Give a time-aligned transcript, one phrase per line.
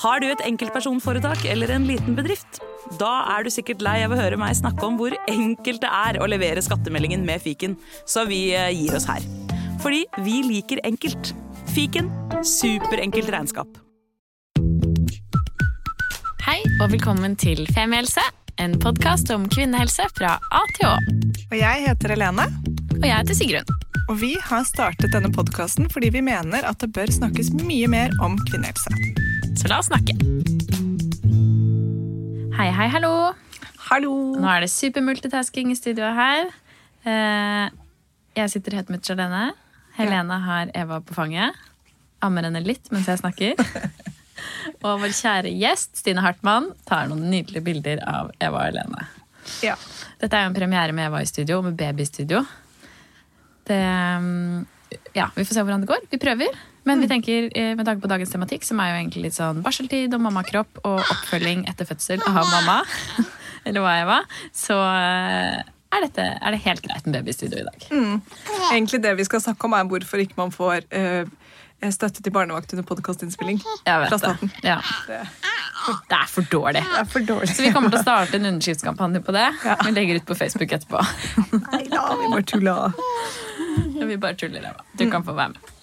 [0.00, 2.62] Har du et enkeltpersonforetak eller en liten bedrift?
[2.96, 6.18] Da er du sikkert lei av å høre meg snakke om hvor enkelt det er
[6.24, 7.74] å levere skattemeldingen med fiken,
[8.08, 9.20] så vi eh, gir oss her.
[9.84, 11.34] Fordi vi liker enkelt.
[11.74, 12.08] Fiken
[12.40, 13.76] superenkelt regnskap.
[16.46, 18.24] Hei og velkommen til Femihelse,
[18.56, 20.96] en podkast om kvinnehelse fra A til Å.
[21.50, 22.48] Og jeg heter Helene,
[22.96, 23.76] Og jeg heter Sigrun.
[24.08, 28.16] og vi har startet denne podkasten fordi vi mener at det bør snakkes mye mer
[28.24, 29.19] om kvinnehelse.
[29.58, 30.14] Så la oss snakke.
[32.56, 33.12] Hei, hei, hallo.
[33.90, 34.12] Hallo!
[34.38, 36.50] Nå er det supermultitasking i studioet her.
[37.08, 37.66] Eh,
[38.38, 39.50] Jeg sitter helt mutters alene.
[39.96, 41.56] Helene har Eva på fanget.
[42.22, 43.58] Ammer henne litt mens jeg snakker.
[44.86, 49.08] Og vår kjære gjest, Stine Hartmann, tar noen nydelige bilder av Eva og Helene.
[49.64, 49.74] Ja.
[50.20, 52.44] Dette er jo en premiere med Eva i studio, med babystudio.
[53.68, 53.80] Det,
[54.22, 54.62] mm,
[55.16, 56.06] ja, vi får se hvordan det går.
[56.12, 56.56] Vi prøver.
[56.88, 59.60] Men vi tenker, eh, med tanke på dagens tematikk, som er jo egentlig litt sånn
[59.64, 62.78] barseltid og mammakropp og oppfølging etter fødsel av mamma,
[63.68, 67.66] eller hva jeg var, så eh, er, dette, er det helt greit med babystudio i
[67.68, 67.86] dag.
[68.70, 71.26] Egentlig det vi skal snakke om, er hvorfor ikke man får uh,
[71.90, 73.58] støtte til barnevakt under podkastinnspilling.
[73.84, 74.52] Fra staten.
[74.62, 74.68] det.
[74.70, 74.78] Ja.
[75.08, 75.24] Det
[76.10, 76.84] Det er for dårlig.
[76.84, 77.48] er for dårlig.
[77.56, 79.48] Så vi kommer til å starte en underskriftskampanje på det.
[79.64, 79.76] Ja.
[79.82, 81.02] Vi legger ut på Facebook etterpå.
[81.72, 82.76] Nei da, vi bare tulla.
[83.96, 84.84] Vi bare tuller, Eva.
[84.94, 85.79] Du kan få være med.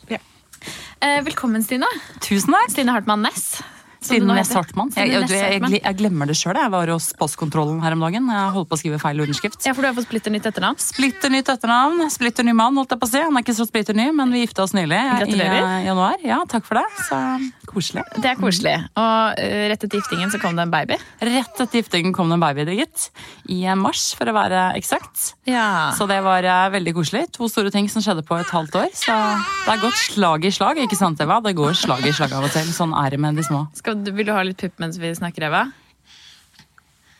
[0.99, 1.85] Eh, velkommen, Stine.
[2.21, 2.71] Tusen takk.
[2.71, 3.63] Stine Hartmann Næss.
[4.07, 4.73] Siden Ness heter.
[4.97, 6.57] Jeg, jeg, jeg, jeg, glemmer det sjøl.
[6.57, 8.29] Jeg var hos postkontrollen her om dagen.
[8.31, 9.59] Jeg holdt på å skrive feil underskrift.
[9.67, 10.79] Ja, for du har fått splitter nytt etternavn.
[10.81, 12.05] Splitter nytt etternavn.
[12.13, 13.21] Splitter ny mann, holdt jeg på å si.
[13.23, 15.59] Han er ikke så splitter ny, men vi gifta oss nylig i Gratulerer.
[15.61, 16.23] eh, januar.
[16.25, 16.85] Ja, takk for det.
[17.09, 17.19] Så
[17.67, 18.05] koselig.
[18.15, 18.75] Det er koselig.
[18.97, 20.99] Og eh, rett etter giftingen så kom det en baby.
[21.21, 23.09] Rett etter giftingen kom det en baby, det, gitt.
[23.51, 25.33] I mars, for å være eksakt.
[25.49, 25.91] Ja.
[25.97, 27.27] Så det var eh, veldig koselig.
[27.37, 28.89] To store ting som skjedde på et halvt år.
[28.95, 31.39] Så det har gått slag i slag, ikke sant, Eva?
[31.43, 32.69] Det går slag i slag av og til.
[32.73, 33.65] Sånn er det med de små.
[33.77, 35.65] Skal, du- vil du ha litt pupp mens vi snakker, Eva?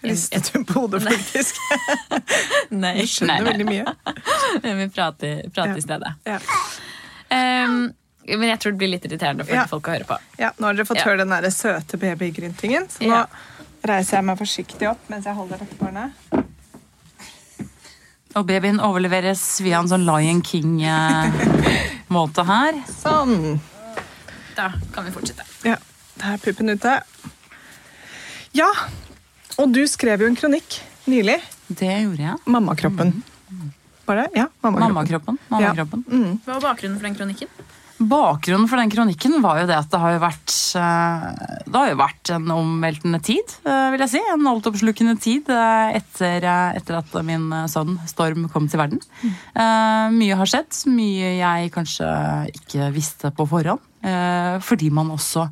[0.03, 1.55] Ristet hun på hodet, faktisk.
[2.83, 2.93] Nei.
[3.01, 3.85] Du skjønner veldig mye.
[4.81, 5.77] vi prater, prater Ja.
[5.77, 6.11] i stedet.
[6.29, 6.37] Ja.
[7.33, 7.79] Um,
[8.27, 9.65] men jeg tror det blir litt irriterende for Ja.
[9.71, 10.17] folk å høre på.
[10.39, 11.07] Ja, nå har dere fått Ja.
[11.09, 13.25] høre den der søte babygryntingen, så nå Ja.
[13.87, 16.11] reiser jeg meg forsiktig opp mens jeg holder dette barnet.
[18.35, 22.73] Og babyen overleveres via en sånn Lion King-måte her.
[23.01, 23.59] Sånn.
[24.57, 25.46] Da kan vi fortsette.
[26.17, 26.93] Ja, der er puppen ute.
[28.57, 28.67] Ja,
[29.61, 31.37] og du skrev jo en kronikk nylig.
[31.69, 32.37] Det gjorde jeg.
[32.49, 33.19] Mammakroppen.
[34.07, 34.27] Var det?
[34.39, 34.87] Ja, mammakroppen.
[34.95, 35.39] Mammakroppen.
[35.51, 36.05] mammakroppen.
[36.07, 36.39] Mm.
[36.45, 37.51] Hva var bakgrunnen for den kronikken?
[37.97, 41.23] Bakgrunnen for den kronikken var jo det at det har jo vært eh,
[41.65, 44.21] Det har jo vært en omveltende tid, eh, vil jeg si.
[44.33, 46.45] En altoppslukende tid eh, etter,
[46.77, 49.01] etter at min sønn Storm kom til verden.
[49.21, 50.17] Mm.
[50.17, 50.81] Mye har skjedd.
[50.93, 52.09] Mye jeg kanskje
[52.53, 53.85] ikke visste på forhånd.
[54.05, 55.47] Eh, Fordi man også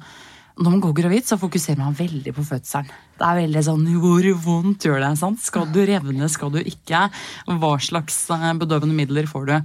[0.55, 2.87] når man går gravid, så fokuserer man veldig på fødselen.
[3.15, 5.11] Det er veldig sånn Hvor vondt gjør det?
[5.19, 5.39] sant?
[5.43, 7.05] Skal du revne, skal du ikke?
[7.59, 9.55] Hva slags eh, bedøvende midler får du?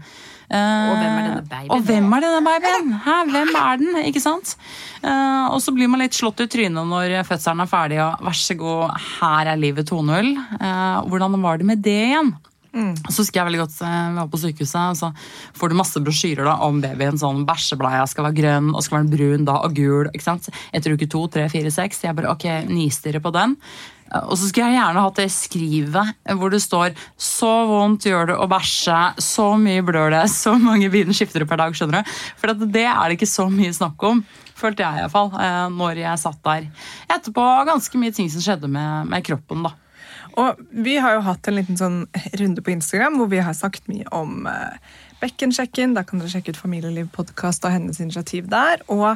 [0.50, 1.70] Og hvem er denne babyen?
[1.70, 2.88] Og hvem er denne babyen?
[3.04, 3.98] Hæ, hvem er den?
[4.08, 4.56] Ikke sant?
[4.98, 8.38] Eh, og så blir man litt slått i trynet når fødselen er ferdig, og vær
[8.40, 10.32] så god, her er livet 2.0.
[10.58, 12.32] Eh, hvordan var det med det igjen?
[13.10, 15.08] Så husker jeg veldig godt eh, Vi var på sykehuset, og så
[15.58, 17.18] får du masse brosjyrer da, om babyen.
[17.18, 20.10] Sånn bæsjebleia skal være grønn og skal være brun da, og gul.
[20.14, 20.46] ikke sant?
[20.72, 22.04] Etter uke to, tre, fire, seks.
[22.06, 23.56] Jeg bare ok, nistirrer på den.
[24.12, 28.26] Eh, Og så skulle jeg gjerne hatt det skrivet hvor det står 'så vondt gjør
[28.30, 31.74] det å bæsje', 'så mye blør det', 'så mange bilen skifter du per dag'.
[31.74, 32.10] skjønner du?
[32.36, 36.18] For det er det ikke så mye snakk om, følte jeg iallfall, eh, når jeg
[36.18, 36.70] satt der.
[37.10, 39.62] Etterpå ganske mye ting som skjedde med, med kroppen.
[39.62, 39.72] da.
[40.38, 42.02] Og vi har jo hatt en liten sånn
[42.40, 44.76] runde på Instagram hvor vi har sagt mye om eh,
[45.20, 45.92] Bekkensjekken.
[45.96, 48.80] Da kan dere sjekke ut Familieliv podkast og hennes initiativ der.
[48.92, 49.10] Og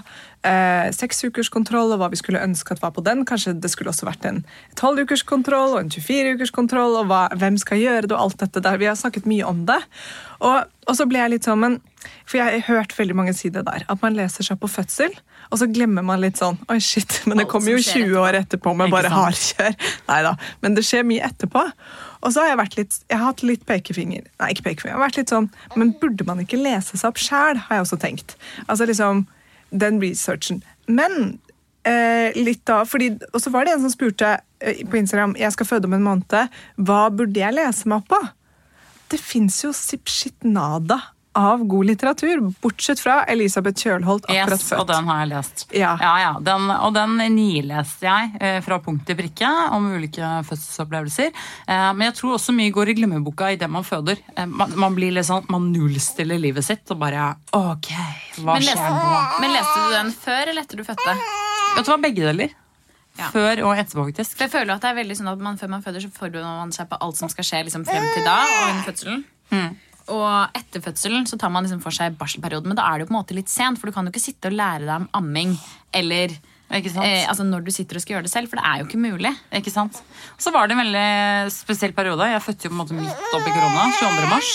[0.44, 3.25] eh, seksukerskontroll og hva vi skulle ønske at var på den.
[3.28, 4.42] Kanskje det skulle også vært en
[4.80, 8.81] tolvukerskontroll og en 24-ukerskontroll, og hva, hvem skal gjøre det, og alt dette der.
[8.82, 9.81] Vi har snakket mye om det.
[10.44, 11.81] Og, og så ble jeg litt sånn, men
[12.28, 13.86] For jeg har hørt veldig mange si det der.
[13.88, 15.14] At man leser seg på fødsel,
[15.50, 18.73] og så glemmer man litt sånn Oi, shit, men det kommer jo 20 år etterpå
[18.76, 19.76] med bare hardkjør.
[20.08, 20.35] Nei da.
[20.64, 21.62] Men det skjer mye etterpå.
[22.25, 24.26] Og så har jeg vært litt Jeg har hatt litt pekefinger.
[24.41, 24.94] Nei, ikke pekefinger.
[24.94, 27.87] Jeg har vært litt sånn Men burde man ikke lese seg opp sjæl, har jeg
[27.87, 28.37] også tenkt.
[28.67, 29.26] Altså liksom
[29.70, 30.62] Den researchen.
[30.87, 31.38] Men
[31.88, 35.56] eh, litt da fordi, Og så var det en som spurte eh, på Instagram Jeg
[35.56, 36.56] skal føde om en måned.
[36.76, 38.23] Hva burde jeg lese meg opp på?
[39.12, 40.08] Det fins jo sipp
[40.49, 41.00] nada
[41.38, 45.64] av god litteratur, bortsett fra Elisabeth Kjølholt, akkurat Yes, og den har jeg lest.
[45.75, 45.92] Ja.
[46.00, 51.32] Ja, ja, den, og den nileste jeg eh, fra punkt til prikke om ulike fødselsopplevelser.
[51.66, 54.20] Eh, men jeg tror også mye går i glemmeboka i det man føder.
[54.36, 57.90] Eh, man, man blir litt sånn, man nullstiller livet sitt og bare Ok,
[58.40, 59.14] hva Men skjer nå?
[59.42, 61.16] men leste du den før eller etter du fødte?
[61.75, 62.54] Vet du hva, begge deler.
[63.19, 63.28] Ja.
[63.31, 64.34] Før og etterpå, faktisk.
[64.38, 66.46] For jeg føler at det er veldig sånn at man, Før man føder, så forbereder
[66.62, 69.20] man seg på alt som skal skje liksom, frem til da og under fødselen.
[70.12, 73.12] Og etter fødselen så tar man liksom for seg barselperioden, men da er det jo
[73.12, 75.06] på en måte litt sent, for du kan jo ikke sitte og lære deg om
[75.17, 75.55] amming
[75.97, 78.89] eller eh, altså når du sitter og skal gjøre det selv, for det er jo
[78.89, 79.33] ikke mulig.
[79.55, 80.03] Ikke sant?
[80.37, 82.29] Så var det en veldig spesiell periode.
[82.35, 83.89] Jeg fødte jo på en måte midt oppi korona.
[84.01, 84.29] 22.
[84.33, 84.53] mars.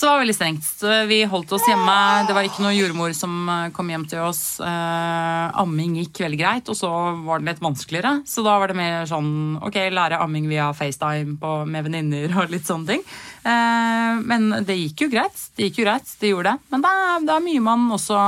[0.00, 0.68] Det var veldig strengt.
[1.10, 1.94] Vi holdt oss hjemme.
[2.24, 4.56] Det var ikke noe jordmor som eh, kom hjem til oss.
[4.64, 6.88] Eh, amming gikk veldig greit, og så
[7.26, 8.14] var det litt vanskeligere.
[8.24, 12.54] Så da var det mer sånn ok, lære amming via FaceTime på, med venninner og
[12.54, 13.04] litt sånne ting.
[13.44, 15.44] Eh, men det gikk jo greit.
[15.52, 16.70] Det gikk jo greit, det gjorde det.
[16.72, 18.20] Men det er, det er mye man også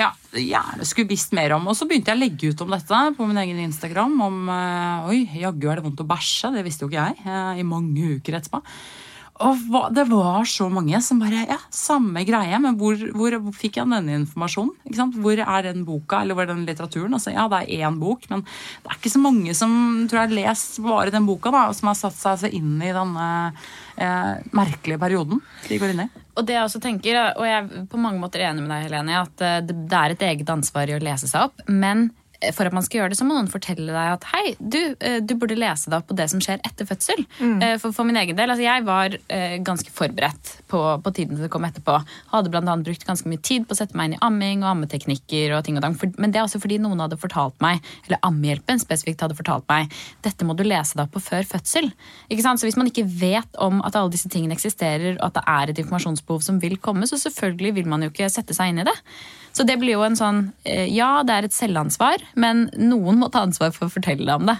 [0.00, 1.68] ja, gjerne skulle visst mer om.
[1.68, 4.16] Og så begynte jeg å legge ut om dette på min egen Instagram.
[4.30, 6.56] Om eh, oi, jaggu er det vondt å bæsje.
[6.56, 8.64] Det visste jo ikke jeg eh, i mange uker etterpå.
[9.44, 13.90] Og det var så mange som bare Ja, samme greie, men hvor, hvor fikk jeg
[13.90, 14.72] denne informasjonen?
[14.86, 15.18] Ikke sant?
[15.22, 17.12] Hvor er den boka, eller hvor er den litteraturen?
[17.16, 19.72] Altså, ja, det er én bok, men det er ikke så mange som
[20.08, 22.78] tror jeg har lest bare den boka, da, og som har satt seg så inn
[22.80, 26.10] i denne eh, merkelige perioden de går inn i.
[26.36, 29.22] Og det jeg også tenker, og jeg er på mange måter enig med deg, Helene,
[29.24, 31.62] at eh, det det er et eget ansvar i å lese seg opp.
[31.68, 32.08] Men
[32.54, 35.18] for at man skal gjøre det, så må noen fortelle deg at hei, du, eh,
[35.24, 37.24] du burde lese deg opp på det som skjer etter fødsel.
[37.40, 37.64] Mm.
[37.82, 41.50] For, for min egen del, altså jeg var eh, ganske forberedt på, på tiden som
[41.52, 41.98] kom etterpå.
[42.32, 45.54] Hadde annet brukt ganske mye tid på å sette meg inn i amming og ammeteknikker
[45.56, 45.96] og ting og tang.
[46.16, 49.92] Men det er også fordi noen hadde fortalt meg, eller Ammehjelpen spesifikt hadde fortalt meg,
[50.26, 51.90] dette må du lese deg opp på før fødsel.
[52.28, 52.62] Ikke sant?
[52.62, 55.72] Så hvis man ikke vet om at alle disse tingene eksisterer, og at det er
[55.72, 58.88] et informasjonsbehov som vil komme, så selvfølgelig vil man jo ikke sette seg inn i
[58.88, 58.96] det.
[59.56, 63.30] Så det blir jo en sånn eh, Ja, det er et selvansvar, men noen må
[63.32, 64.56] ta ansvar for å fortelle deg om det.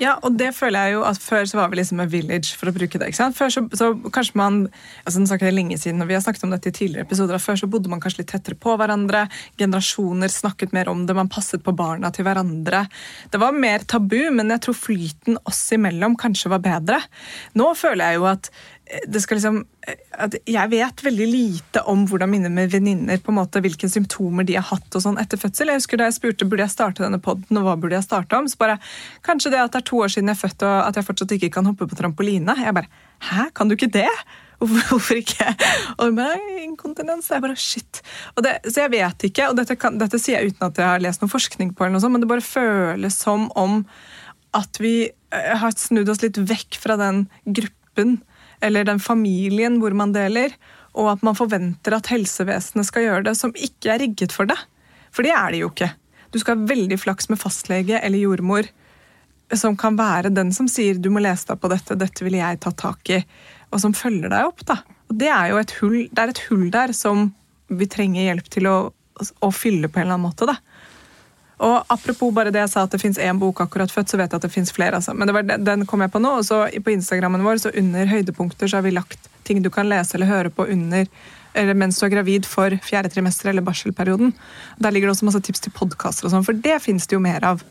[0.00, 2.70] Ja, og det føler jeg jo at Før så var vi liksom a village, for
[2.70, 3.10] å bruke det.
[3.10, 3.36] ikke sant?
[3.36, 4.60] Før så, så kanskje man,
[5.04, 7.42] altså Nå snakker jeg lenge siden, og vi har snakket om dette i tidligere episoder,
[7.42, 9.26] før så bodde man kanskje litt tettere på hverandre.
[9.60, 12.86] Generasjoner snakket mer om det, man passet på barna til hverandre.
[13.28, 17.02] Det var mer tabu, men jeg tror flyten oss imellom kanskje var bedre.
[17.58, 18.52] Nå føler jeg jo at
[19.08, 19.58] det skal liksom
[20.48, 25.04] Jeg vet veldig lite om hvordan mine med venninner hvilke symptomer de har hatt og
[25.04, 25.68] sånn etter fødsel.
[25.68, 28.36] Jeg husker Da jeg spurte burde jeg starte denne podden, og hva burde jeg starte
[28.36, 28.78] om, så bare
[29.26, 31.36] Kanskje det at det er to år siden jeg er født og at jeg fortsatt
[31.36, 32.56] ikke kan hoppe på trampoline.
[32.58, 32.90] Jeg bare
[33.28, 34.10] Hæ, kan du ikke det?
[34.58, 35.46] Hvorfor, ikke?
[36.02, 37.30] Og med inkontinens.
[37.30, 38.00] Jeg bare shit.
[38.42, 41.02] Det, så jeg vet ikke, og dette, kan, dette sier jeg uten at jeg har
[41.02, 43.84] lest noe forskning på, eller noe sånt, men det bare føles som om
[44.56, 48.18] at vi eh, har snudd oss litt vekk fra den gruppen
[48.64, 50.54] eller den familien hvor man deler,
[50.98, 54.58] og at man forventer at helsevesenet skal gjøre det, som ikke er rigget for det.
[55.14, 55.92] For det er det jo ikke.
[56.34, 58.68] Du skal ha veldig flaks med fastlege eller jordmor
[59.56, 62.60] som kan være den som sier du må lese deg på dette, dette ville jeg
[62.60, 63.22] tatt tak i,
[63.72, 64.64] og som følger deg opp.
[64.66, 64.80] da.
[65.08, 67.30] Og Det er jo et hull, det er et hull der som
[67.68, 68.76] vi trenger hjelp til å,
[69.44, 70.48] å fylle på en eller annen måte.
[70.48, 70.58] da.
[71.60, 74.30] Og Apropos bare det jeg sa at det fins én bok akkurat født, så vet
[74.30, 74.94] jeg at det fins flere.
[74.94, 75.14] altså.
[75.14, 78.68] Men den- den kom jeg på nå, og så på Instagrammen vår så under høydepunkter
[78.68, 81.06] så har vi lagt ting du kan lese eller høre på under
[81.54, 84.32] eller mens du er gravid for fjerde trimester eller barselperioden.
[84.78, 87.20] Der ligger det også masse tips til podkaster, og sånn, for det fins det jo
[87.20, 87.62] mer av.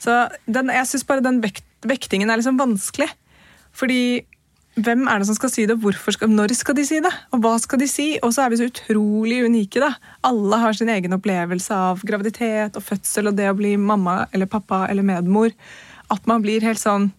[0.00, 3.08] Så den, jeg syns bare den vekt, vektingen er liksom vanskelig.
[3.72, 4.24] Fordi
[4.72, 7.12] hvem er det som skal si det, og skal, når skal de si det?
[7.36, 8.06] Og hva skal de si?
[8.24, 9.90] Og så er vi så utrolig unike, da.
[10.24, 14.48] Alle har sin egen opplevelse av graviditet og fødsel og det å bli mamma eller
[14.48, 15.52] pappa eller medmor.
[16.12, 17.10] At man blir helt sånn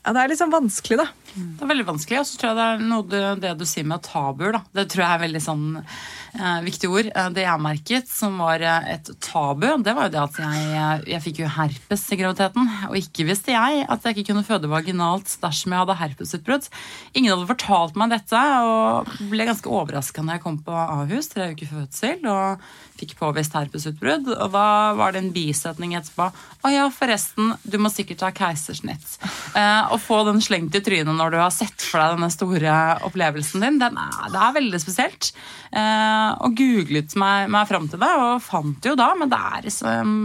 [0.00, 1.06] Ja, det er litt sånn vanskelig, da.
[1.34, 3.86] Det er veldig vanskelig, og så tror jeg det er noe det, det du sier
[3.88, 4.56] med tabuer.
[4.56, 4.62] da.
[4.80, 7.10] Det tror jeg er veldig sånn eh, viktig ord.
[7.10, 11.02] Eh, det jeg merket som var eh, et tabu, det var jo det at jeg,
[11.14, 12.70] jeg fikk jo herpes i graviditeten.
[12.90, 16.70] Og ikke visste jeg at jeg ikke kunne føde vaginalt dersom jeg hadde herpesutbrudd.
[17.14, 21.52] Ingen hadde fortalt meg dette, og ble ganske overraska når jeg kom på Ahus tre
[21.54, 22.70] uker før fødsel og
[23.00, 24.28] fikk påvist herpesutbrudd.
[24.34, 24.66] Og da
[24.98, 26.28] var det en bisetning etterpå.
[26.30, 29.16] Å ja, forresten, du må sikkert ha keisersnitt.
[29.56, 32.76] Eh, og få den slengt i trynet når du har sett for deg denne store
[33.06, 35.30] opplevelsen din, er, det er veldig spesielt.
[35.70, 39.66] Eh, og googlet meg, meg fram til det, og fant jo da, men det er
[39.68, 40.16] liksom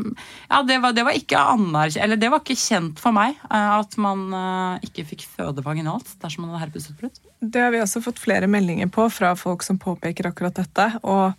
[0.50, 3.76] Ja, det var, det var ikke anerkjent Eller det var ikke kjent for meg eh,
[3.76, 7.22] at man eh, ikke fikk føde vaginalt dersom man hadde herpesutbrudd.
[7.46, 10.90] Det har vi også fått flere meldinger på fra folk som påpeker akkurat dette.
[11.04, 11.38] og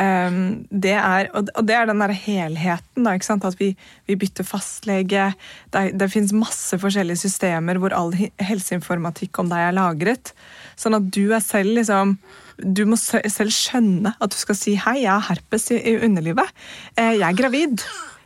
[0.00, 3.04] ehm, det er, og det er den der helheten.
[3.06, 3.14] Da?
[3.48, 3.70] At vi,
[4.08, 5.30] vi bytter fastlege.
[5.72, 10.32] Det, er- det finnes masse forskjellige systemer hvor all helseinformatikk om deg er lagret.
[10.80, 12.16] Sånn at du er selv liksom
[12.60, 16.50] Du må selv skjønne at du skal si 'hei, jeg har herpes i, i underlivet'.
[16.96, 17.84] Eh, 'Jeg er gravid'.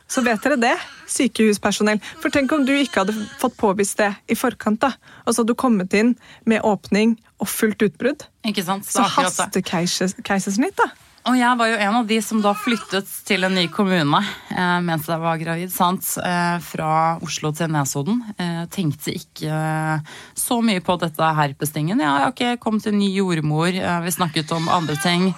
[0.08, 0.74] Så vet dere det,
[1.08, 2.00] sykehuspersonell.
[2.20, 4.90] For tenk om du ikke hadde fått påvist det i forkant, da.
[5.24, 8.26] Og så hadde du kommet inn med åpning og fullt utbrudd.
[8.44, 8.84] Ikke sant?
[8.84, 10.90] Så så er hastekeisersnitt, da.
[11.24, 14.18] Og jeg var jo en av de som da flyttet til en ny kommune
[14.52, 15.70] eh, mens jeg var gravid.
[15.72, 16.04] sant?
[16.20, 16.90] Eh, fra
[17.24, 18.20] Oslo til Nesodden.
[18.36, 22.02] Eh, tenkte ikke eh, så mye på dette herpestingen.
[22.04, 25.30] Ja, ok, kom til ny jordmor, eh, vi snakket om andre ting.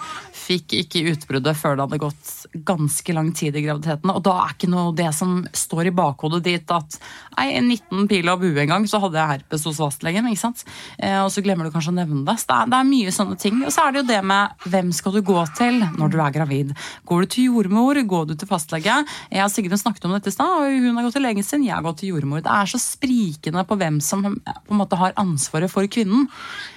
[0.47, 2.33] Fikk ikke utbruddet før det hadde gått
[2.67, 4.13] ganske lang tid i graviditeten.
[4.13, 6.99] Og da er ikke noe det som står i bakhodet ditt at
[7.37, 10.29] nei, 19 pil og bue en gang, så hadde jeg herpes hos fastlegen.
[10.31, 10.63] ikke sant?
[10.99, 12.37] Eh, og så glemmer du kanskje å nevne det.
[12.43, 13.59] Så det er, det er mye sånne ting.
[13.67, 16.37] Og så er det jo det med hvem skal du gå til når du er
[16.39, 16.73] gravid.
[17.11, 18.01] Går du til jordmor?
[18.15, 19.01] Går du til fastlege?
[19.33, 21.67] Jeg og Sigrun snakket om dette i stad, og hun har gått til legen sin,
[21.67, 22.45] jeg har gått til jordmor.
[22.47, 26.31] Det er så sprikende på hvem som på en måte har ansvaret for kvinnen.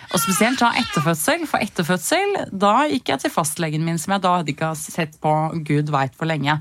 [0.09, 1.43] Og spesielt da etterfødsel.
[1.49, 5.33] For etterfødsel, da gikk jeg til fastlegen min, som jeg da hadde ikke sett på
[5.67, 6.57] gud veit hvor lenge.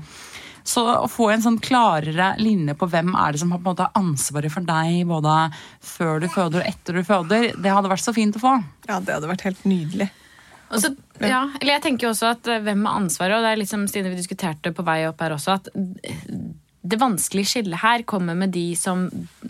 [0.69, 3.73] Så å få en sånn klarere linje på hvem er det som har på en
[3.73, 5.35] måte ansvaret for deg både
[5.81, 8.55] før du føder og etter du føder, det hadde vært så fint å få.
[8.89, 10.11] Ja, det hadde vært helt nydelig.
[10.69, 10.91] Også,
[11.25, 13.39] ja, eller jeg tenker jo også at eh, Hvem har ansvaret?
[13.39, 15.71] Og det er liksom, Stine, vi diskuterte på vei opp her også at
[16.89, 19.07] det vanskelige skillet her kommer med de som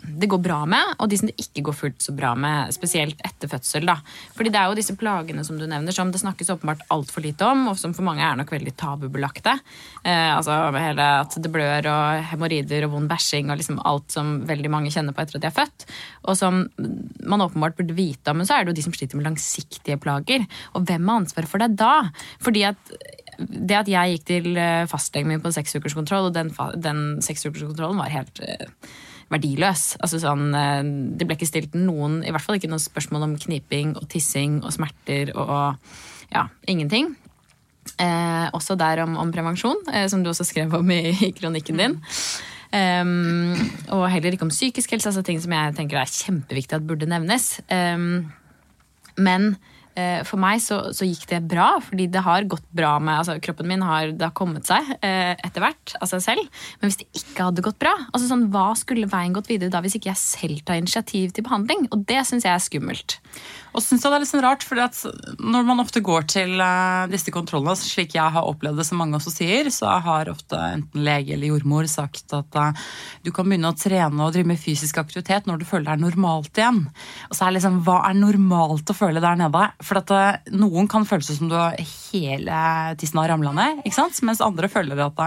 [0.10, 3.20] det går bra med, og de som det ikke går fullt så bra med, spesielt
[3.26, 3.86] etter fødsel.
[3.90, 3.98] da.
[4.36, 7.48] Fordi det er jo disse plagene som du nevner, som det snakkes åpenbart altfor lite
[7.48, 9.56] om, og som for mange er nok veldig tabubelagte.
[10.04, 14.40] Eh, altså hele At det blør og hemoroider og vond bæsjing og liksom alt som
[14.50, 15.88] veldig mange kjenner på etter at de er født.
[16.26, 16.66] Og som
[17.24, 20.00] man åpenbart burde vite om, men så er det jo de som sliter med langsiktige
[20.02, 20.46] plager.
[20.74, 22.10] Og hvem har ansvaret for det da?
[22.44, 22.98] Fordi at
[23.40, 26.52] det at jeg gikk til eh, fastlegen min på seksukerskontroll, og den,
[26.84, 28.68] den seksukerskontrollen var helt eh,
[29.30, 29.96] verdiløs.
[30.04, 30.84] Altså sånn, eh,
[31.20, 34.60] det ble ikke stilt noen, i hvert fall ikke noen spørsmål om kniping og tissing
[34.64, 35.80] og smerter og
[36.34, 37.14] ja, ingenting.
[38.00, 41.82] Eh, også der om, om prevensjon, eh, som du også skrev om i, i kronikken
[41.82, 42.00] din.
[42.70, 43.56] Um,
[43.96, 47.10] og heller ikke om psykisk helse, altså ting som jeg tenker er kjempeviktig at burde
[47.10, 47.56] nevnes.
[47.66, 48.30] Um,
[49.18, 49.56] men
[50.28, 53.70] for meg så, så gikk det bra, fordi det har gått bra med altså Kroppen
[53.70, 56.62] min har, har kommet seg eh, etter hvert av seg selv.
[56.80, 59.84] Men hvis det ikke hadde gått bra, altså sånn, hva skulle veien gått videre da
[59.84, 61.88] hvis ikke jeg selv tar initiativ til behandling?
[61.94, 63.20] Og det syns jeg er skummelt.
[63.74, 65.00] Og synes jeg det er litt sånn rart, at
[65.40, 69.18] Når man ofte går til eh, disse kontrollene, slik jeg har opplevd det, som mange
[69.20, 72.88] også sier, så har ofte enten lege eller jordmor sagt at eh,
[73.26, 76.04] du kan begynne å trene og drive med fysisk aktivitet når du føler det er
[76.04, 76.82] normalt igjen.
[77.30, 79.66] Og så er det liksom, Hva er normalt å føle der nede?
[79.86, 82.64] For at eh, Noen kan føle seg som du hele
[83.00, 84.18] tissen har ramla ned, ikke sant?
[84.26, 85.20] mens andre føler at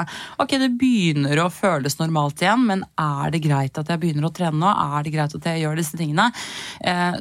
[0.43, 4.33] ok, det begynner å føles normalt igjen, men er det greit at jeg begynner å
[4.35, 4.69] trene nå?
[4.69, 6.27] Er det greit at jeg gjør disse tingene?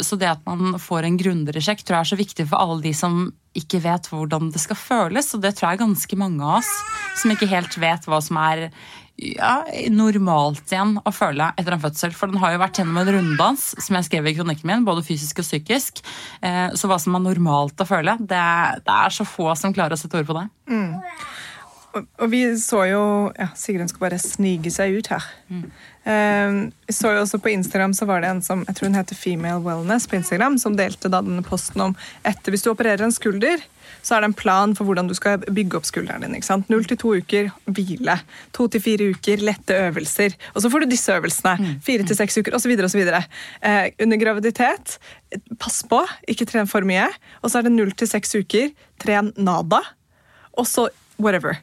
[0.04, 2.82] Så det at man får en grundigere sjekk, tror jeg er så viktig for alle
[2.84, 3.22] de som
[3.58, 5.34] ikke vet hvordan det skal føles.
[5.36, 6.72] Og det tror jeg er ganske mange av oss
[7.22, 8.70] som ikke helt vet hva som er
[9.22, 9.58] ja,
[9.94, 12.13] normalt igjen å føle etter en fødsel.
[12.16, 15.04] For den har jo vært gjennom en runddans, som jeg skrev i kronikken min, både
[15.06, 16.01] fysisk og psykisk.
[16.42, 18.42] Eh, Så hva som er normalt å føle, det,
[18.88, 20.48] det er så få som klarer å sette ord på det.
[21.92, 23.04] Og, og vi så jo
[23.36, 25.26] ja, Sigrun skal bare snige seg ut her.
[26.08, 26.54] Eh,
[26.88, 29.18] vi så jo også På Instagram så var det en som jeg tror hun heter
[29.20, 31.96] Female Wellness på Instagram, som delte da denne posten om
[32.28, 33.62] etter hvis du opererer en skulder,
[34.02, 36.36] så er det en plan for hvordan du skal bygge opp skulderen din.
[36.38, 36.70] ikke sant?
[36.72, 38.18] Null til to uker hvile.
[38.58, 40.38] To til fire uker lette øvelser.
[40.56, 41.78] Og så får du disse øvelsene.
[41.86, 42.72] Fire til seks uker osv.
[42.72, 44.98] Eh, under graviditet,
[45.60, 47.10] pass på, ikke tren for mye.
[47.44, 48.72] Og så er det null til seks uker,
[49.02, 49.84] tren nada.
[50.58, 50.90] Og så
[51.22, 51.62] whatever.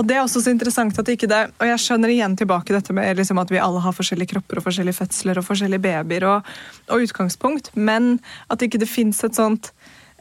[0.00, 2.94] Og det er også så interessant at ikke det, og jeg skjønner igjen tilbake dette
[2.96, 6.48] med liksom at vi alle har forskjellige kropper og forskjellige fødsler og forskjellige babyer og,
[6.88, 8.14] og utgangspunkt, men
[8.48, 9.68] at ikke det fins et sånt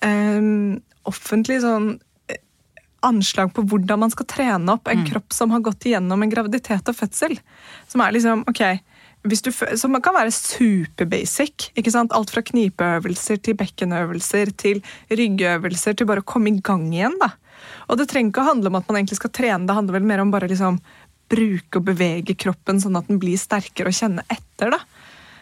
[0.03, 1.93] um, offentlig sånn
[2.27, 2.41] eh,
[3.07, 6.91] anslag på hvordan man skal trene opp en kropp som har gått igjennom en graviditet
[6.91, 7.39] og fødsel.
[7.87, 8.63] Som er liksom, ok,
[9.23, 11.71] du, som kan være superbasic.
[11.79, 12.11] ikke sant?
[12.15, 17.15] Alt fra knipeøvelser til bekkenøvelser til ryggøvelser til bare å komme i gang igjen.
[17.23, 17.37] da.
[17.89, 20.09] Og det trenger ikke å handle om at man egentlig skal trene, det handler vel
[20.09, 20.77] mer om bare liksom
[21.29, 24.73] bruke og bevege kroppen sånn at den blir sterkere og kjenne etter.
[24.73, 24.79] da.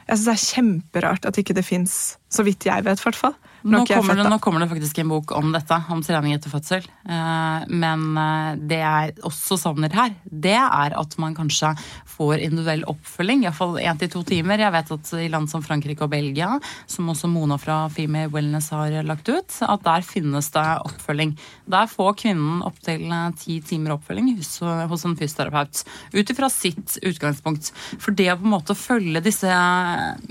[0.08, 3.00] Jeg synes Det er kjemperart at ikke det fins, så vidt jeg vet.
[3.04, 3.36] hvert fall.
[3.68, 6.86] Nå nå kommer det faktisk en bok om dette, om trening etter fødsel.
[7.10, 11.74] Eh, Men eh, det jeg også savner her, det er at man kanskje
[12.18, 13.44] får individuell oppfølging.
[13.44, 14.62] Iallfall én til to timer.
[14.62, 18.70] Jeg vet at i land som Frankrike og Belgia, som også Mona fra Female Wellness
[18.76, 21.36] har lagt ut, at der finnes det oppfølging.
[21.68, 23.10] Der får kvinnen opptil
[23.42, 25.84] ti timer oppfølging hos, en fysioterapeut.
[26.14, 27.74] Ut ifra sitt utgangspunkt.
[28.00, 29.52] For det å på en måte følge disse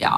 [0.00, 0.16] ja,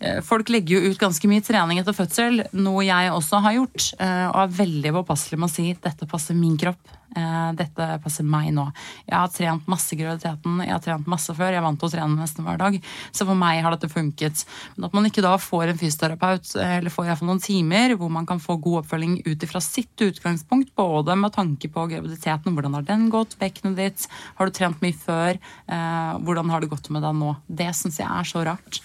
[0.00, 3.90] eh, Folk legger jo ut ganske mye trening etter fødsel, noe jeg også har gjort.
[3.98, 6.96] eh, Og er veldig påpasselig med å si dette passer min kropp.
[7.16, 8.68] eh, Dette passer meg nå.
[9.08, 11.50] Jeg har trent masse i graviditeten, jeg har trent masse før.
[11.50, 12.76] Jeg er vant til å trene nesten hver dag.
[13.10, 14.44] Så for meg har dette funket.
[14.76, 17.42] Men at man ikke da får en fysioterapeut, eh, eller får i hvert fall noen
[17.42, 21.88] timer hvor man kan få god oppfølging ut ifra sitt utgangspunkt, både med tanke på
[21.90, 26.70] graviditeten, hvordan har den gått, bekkenet ditt, har du trent mye før, hvordan har det
[26.70, 27.34] gått med deg nå?
[27.48, 28.80] Det syns jeg er så rart.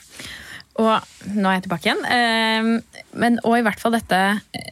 [0.82, 2.02] Og nå er jeg tilbake igjen.
[2.12, 2.72] Ehm,
[3.16, 4.18] Men, og i hvert fall dette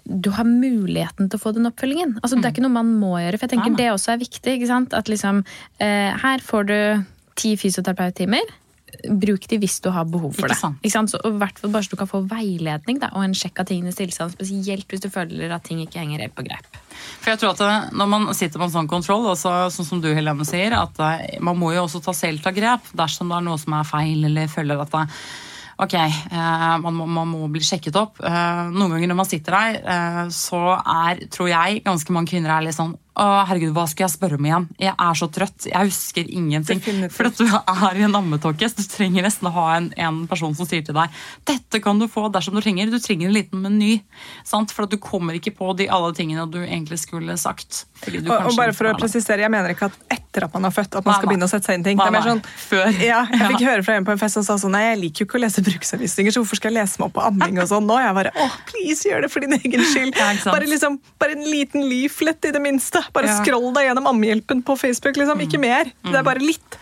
[0.03, 2.17] Du har muligheten til å få den oppfølgingen.
[2.21, 3.39] Altså, Det er ikke noe man må gjøre.
[3.39, 3.79] For jeg tenker nei.
[3.79, 4.57] det også er viktig.
[4.93, 5.45] At liksom
[5.79, 6.77] eh, Her får du
[7.39, 8.51] ti fysioterapeuttimer.
[9.09, 10.83] Bruk de hvis du har behov for Ikke det.
[10.83, 11.09] Ikke sant?
[11.09, 13.63] Så, og i hvert fall bare så du kan få veiledning da, og en sjekk
[13.63, 14.35] av tingenes tilstand.
[14.35, 16.67] Spesielt hvis du føler at ting ikke henger helt på greip.
[17.23, 20.11] For jeg tror at Når man sitter på en sånn kontroll, også, sånn som du
[20.13, 23.47] Helene sier, at eh, man må jo også ta selv ta grep dersom det er
[23.47, 25.07] noe som er feil, eller føler at det,
[25.83, 28.21] ok, eh, man, må, man må bli sjekket opp.
[28.23, 32.55] Eh, noen ganger når man sitter der, eh, så er, tror jeg, ganske mange kvinner
[32.55, 34.63] er litt sånn å, herregud, hva skal jeg spørre om igjen?
[34.81, 35.67] Jeg er så trøtt.
[35.69, 36.79] Jeg husker ingenting.
[36.81, 37.13] Definitivt.
[37.13, 40.23] For at du er i en ammetåke, så du trenger nesten å ha en, en
[40.29, 41.13] person som sier til deg
[41.45, 42.89] dette kan du få dersom du trenger.
[42.89, 43.97] Du trenger en liten meny.
[44.47, 44.73] Sant?
[44.73, 47.85] For du kommer ikke på de alle tingene du egentlig skulle sagt.
[48.03, 50.97] Og, og bare for å presisere, Jeg mener ikke at etter at man har født,
[50.97, 51.99] at man Nei, skal begynne å sette seg inn ting.
[51.99, 52.23] Nei, nei.
[52.25, 52.89] sånn, Før.
[53.03, 55.23] Ja, jeg fikk høre fra en på en fest som sa sånn Nei, jeg liker
[55.23, 57.69] jo ikke å lese bruksanvisninger, så hvorfor skal jeg lese meg opp på amming og
[57.69, 57.99] sånn nå?
[57.99, 60.17] er Jeg bare åh, please, gjør det for din egen skyld.
[60.47, 63.02] Bare, liksom, bare en liten leaflet i det minste.
[63.13, 63.35] Bare Ja.
[63.41, 65.17] skroll deg gjennom Ammehjelpen på Facebook.
[65.17, 65.91] liksom, Ikke mer.
[66.03, 66.77] Det er bare litt.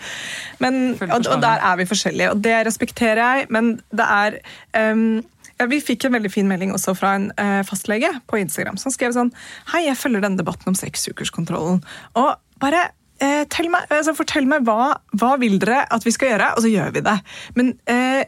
[0.59, 4.37] Men, og, og der er vi forskjellige, og det respekterer jeg, men det er
[4.93, 5.23] um,
[5.57, 8.93] ja, Vi fikk en veldig fin melding også fra en uh, fastlege på Instagram som
[8.93, 9.31] skrev sånn
[9.73, 11.81] Hei, jeg følger denne debatten om seksukerskontrollen.
[12.17, 12.91] Og bare
[13.23, 16.65] uh, tell meg, altså, fortell meg hva, hva vil dere at vi skal gjøre, og
[16.65, 17.17] så gjør vi det.
[17.57, 18.23] Men uh,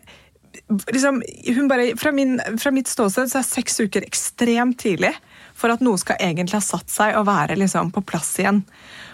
[0.94, 1.22] liksom,
[1.56, 5.14] hun bare, fra, min, fra mitt ståsted så er seks uker ekstremt tidlig
[5.58, 8.64] for at noe skal egentlig ha satt seg og være liksom, på plass igjen.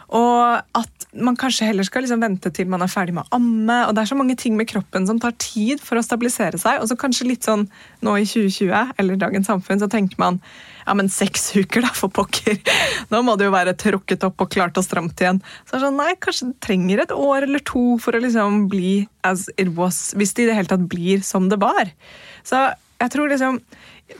[0.10, 3.77] Og at man kanskje heller skal liksom vente til man er ferdig med å amme.
[3.86, 6.81] og Det er så mange ting med kroppen som tar tid for å stabilisere seg.
[6.81, 7.67] Og så kanskje litt sånn
[8.05, 10.39] nå i 2020 eller dagens samfunn så tenker man
[10.88, 12.58] ja, men seks uker, da, for pokker.
[13.13, 15.43] Nå må det jo være trukket opp og klart og stramt igjen.
[15.67, 18.65] Så er det sånn, nei, kanskje det trenger et år eller to for å liksom
[18.74, 20.15] bli as it was.
[20.17, 21.93] Hvis det i det hele tatt blir som det var.
[22.47, 22.65] Så
[22.99, 23.62] jeg tror liksom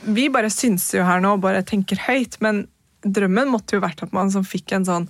[0.06, 2.64] Vi bare synser jo her nå og bare tenker høyt, men
[3.04, 5.06] drømmen måtte jo vært at man som fikk en sånn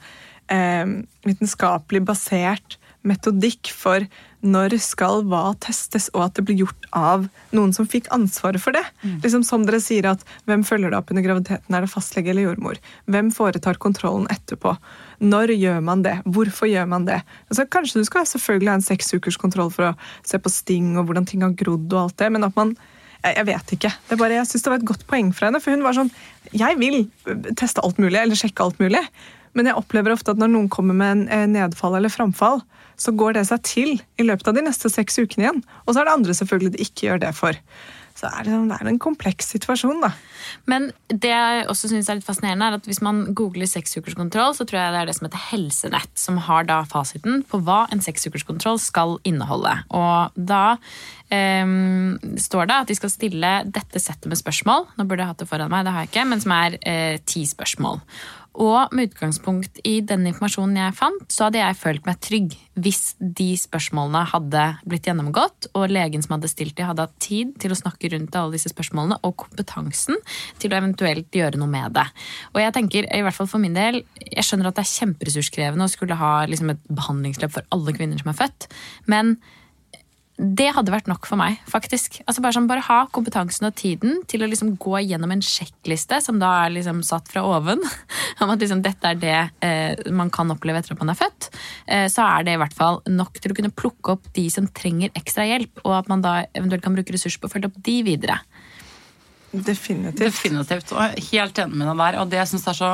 [0.53, 4.05] eh, vitenskapelig basert metodikk for
[4.41, 8.77] når skal hva testes, og at det blir gjort av noen som fikk ansvaret for
[8.77, 8.83] det.
[9.25, 11.75] Liksom Som dere sier at Hvem følger det opp under graviditeten?
[11.77, 12.81] Er det fastlege eller jordmor?
[13.05, 14.77] Hvem foretar kontrollen etterpå?
[15.21, 16.17] Når gjør man det?
[16.25, 17.21] Hvorfor gjør man det?
[17.51, 20.97] Altså, kanskje du skal selvfølgelig ha en seks ukers kontroll for å se på sting
[20.97, 22.75] og hvordan ting har grodd, og alt det, men at man
[23.21, 23.91] jeg, jeg vet ikke.
[24.09, 25.61] Det bare, jeg synes det var et godt poeng fra henne.
[25.63, 26.13] For hun var sånn
[26.57, 27.05] Jeg vil
[27.59, 29.03] teste alt mulig, eller sjekke alt mulig.
[29.59, 32.63] Men jeg opplever ofte at når noen kommer med en eh, nedfall eller framfall,
[33.01, 35.63] så går det seg til i løpet av de neste seks ukene igjen.
[35.87, 37.59] Og så er det andre selvfølgelig det ikke gjør det for.
[38.21, 40.11] Så er det, det er en kompleks situasjon, da.
[40.69, 44.67] Men det jeg også synes er litt fascinerende, er at hvis man googler seksukerskontroll, så
[44.69, 48.05] tror jeg det er det som heter Helsenett, som har da fasiten på hva en
[48.05, 49.73] seksukerskontroll skal inneholde.
[49.97, 50.65] Og da
[51.33, 54.91] um, står det at de skal stille dette settet med spørsmål.
[54.99, 57.17] Nå burde jeg hatt det foran meg, det har jeg ikke, men som er eh,
[57.25, 58.03] ti spørsmål.
[58.59, 63.15] Og med utgangspunkt i den informasjonen jeg fant, så hadde jeg følt meg trygg hvis
[63.21, 67.75] de spørsmålene hadde blitt gjennomgått, og legen som hadde stilt de, hadde hatt tid til
[67.75, 70.19] å snakke rundt alle disse spørsmålene, og kompetansen
[70.63, 72.07] til å eventuelt gjøre noe med det.
[72.55, 75.87] Og jeg tenker, i hvert fall for min del, jeg skjønner at det er kjemperessurskrevende
[75.87, 78.71] å skulle ha liksom, et behandlingsløp for alle kvinner som er født,
[79.11, 79.37] men
[80.41, 82.21] det hadde vært nok for meg, faktisk.
[82.25, 86.21] Altså bare, sånn, bare ha kompetansen og tiden til å liksom gå gjennom en sjekkliste
[86.25, 87.83] som da er liksom satt fra oven,
[88.41, 91.51] om at liksom dette er det eh, man kan oppleve etter at man er født,
[91.93, 94.69] eh, så er det i hvert fall nok til å kunne plukke opp de som
[94.81, 97.81] trenger ekstra hjelp, og at man da eventuelt kan bruke ressurser på å følge opp
[97.85, 98.41] de videre.
[99.51, 100.21] Definitivt.
[100.23, 100.93] Definitivt.
[100.95, 102.19] Og helt enig med deg der.
[102.23, 102.91] Og det jeg synes er så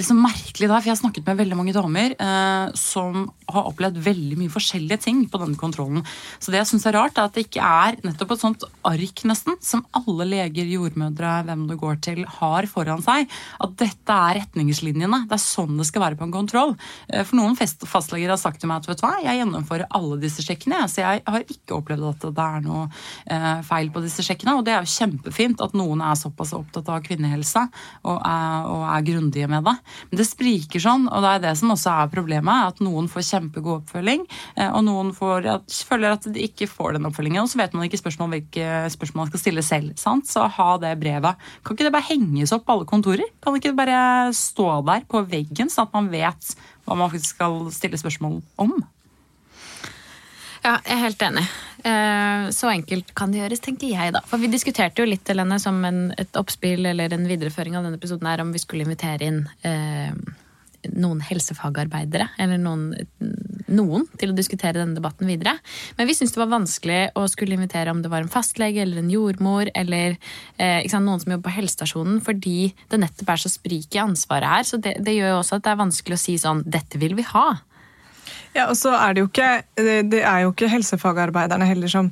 [0.00, 3.98] liksom merkelig da, for jeg har snakket med veldig mange damer eh, som har opplevd
[4.04, 6.04] veldig mye forskjellige ting på denne kontrollen.
[6.38, 9.24] Så det jeg synes er rart, er at det ikke er nettopp et sånt ark
[9.28, 13.30] nesten, som alle leger, jordmødre, hvem du går til, har foran seg.
[13.62, 15.24] At dette er retningslinjene.
[15.30, 16.76] Det er sånn det skal være på en kontroll.
[17.08, 20.20] Eh, for noen fastleger har sagt til meg at vet du hva, jeg gjennomfører alle
[20.22, 22.86] disse sjekkene, så jeg har ikke opplevd at det er noe
[23.26, 24.56] eh, feil på disse sjekkene.
[24.58, 27.66] Og det er jo kjempefint at noen er såpass opptatt av kvinnehelse
[28.08, 29.76] og er, og er grundige med det.
[30.10, 32.74] Men det spriker sånn, og det er det som også er problemet.
[32.74, 34.26] At noen får kjempegod oppfølging,
[34.56, 35.12] eh, og noen
[35.50, 37.42] at, føler at de ikke får den oppfølgingen.
[37.44, 39.96] Og så vet man ikke spørsmål, hvilke spørsmål man skal stille selv.
[40.00, 40.30] Sant?
[40.30, 41.50] Så ha det brevet.
[41.64, 43.28] Kan ikke det bare henges opp på alle kontorer?
[43.42, 46.54] Kan ikke det bare stå der på veggen, sånn at man vet
[46.86, 48.80] hva man faktisk skal stille spørsmål om?
[50.60, 51.46] Ja, jeg er helt enig.
[51.88, 54.20] Eh, Så enkelt kan det gjøres, tenker jeg da.
[54.28, 57.96] For vi diskuterte jo litt, Helene, som en, et oppspill eller en videreføring av denne
[58.00, 60.12] episoden her, om vi skulle invitere inn eh,
[60.96, 62.90] noen helsefagarbeidere, eller noen,
[63.68, 65.56] noen til å diskutere denne debatten videre.
[65.96, 69.02] Men vi syntes det var vanskelig å skulle invitere om det var en fastlege eller
[69.02, 70.16] en jordmor eller
[70.56, 74.52] eh, sant, noen som jobber på helsestasjonen, fordi det nettopp er så sprik i ansvaret
[74.52, 74.68] her.
[74.68, 77.16] Så det, det gjør jo også at det er vanskelig å si sånn 'dette vil
[77.16, 77.60] vi ha'.
[78.56, 82.08] Ja, og så er det jo ikke, det er jo ikke helsefagarbeiderne heller som,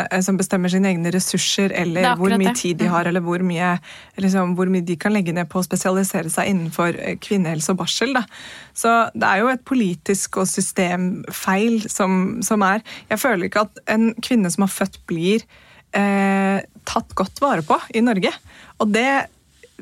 [0.00, 3.44] eh, som bestemmer sine egne ressurser, er eller hvor mye tid de har, eller hvor
[3.44, 3.74] mye,
[4.16, 7.82] liksom, hvor mye de kan legge ned på å spesialisere seg innenfor eh, kvinnehelse og
[7.82, 8.16] barsel.
[8.16, 8.24] Da.
[8.72, 13.84] Så det er jo et politisk og systemfeil som, som er Jeg føler ikke at
[13.92, 15.44] en kvinne som har født, blir
[15.92, 18.32] eh, tatt godt vare på i Norge.
[18.80, 19.08] Og det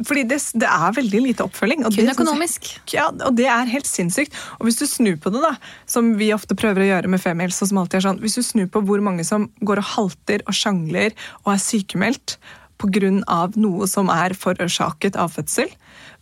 [0.07, 1.85] fordi det, det er veldig lite oppfølging.
[1.87, 2.71] Og Kun det økonomisk.
[2.87, 4.33] jeg- ja, og det er helt sinnssykt.
[4.59, 7.67] Og hvis du snur på det, da, som vi ofte prøver å gjøre med Femihelse,
[7.69, 10.55] som alltid er sånn, hvis du snur på hvor mange som går og halter og
[10.55, 11.13] sjangler
[11.45, 12.37] og er sykemeldt
[12.81, 13.53] pga.
[13.57, 15.69] noe som er forårsaket av fødsel,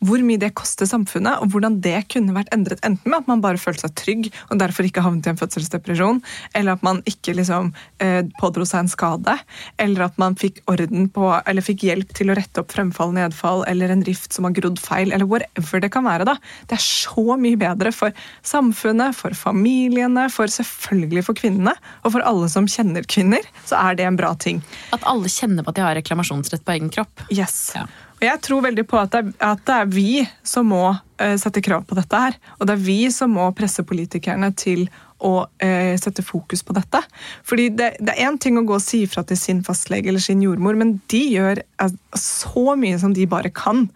[0.04, 3.42] hvor mye det koster samfunnet, og hvordan det kunne vært endret enten med at man
[3.44, 6.20] bare følte seg trygg og derfor ikke havnet i en fødselsdepresjon,
[6.58, 7.72] eller at man ikke liksom
[8.04, 9.36] eh, pådro seg en skade,
[9.82, 13.64] eller at man fikk orden på, eller fikk hjelp til å rette opp fremfall, nedfall,
[13.70, 16.28] eller en rift som har grodd feil, eller whatever det kan være.
[16.28, 16.36] da.
[16.70, 18.14] Det er så mye bedre for
[18.46, 23.98] samfunnet, for familiene, for selvfølgelig for kvinnene, og for alle som kjenner kvinner, så er
[23.98, 24.62] det en bra ting.
[24.94, 27.26] At alle kjenner på at de har reklamasjonsrett på egen kropp.
[27.34, 27.72] Yes.
[27.76, 27.88] Ja.
[28.18, 30.12] Og jeg tror veldig på at det, er, at det er vi
[30.46, 32.38] som må uh, sette krav på dette her.
[32.58, 34.88] Og det er vi som må presse politikerne til
[35.22, 37.00] å uh, sette fokus på dette.
[37.46, 40.22] Fordi det, det er én ting å gå og si ifra til sin fastlege eller
[40.22, 43.86] sin jordmor, men de gjør eh, så mye som de bare kan.